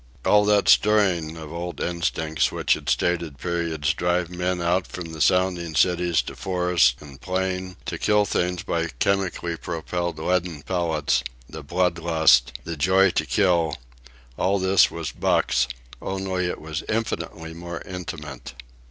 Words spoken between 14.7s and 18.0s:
was Buck's, only it was infinitely more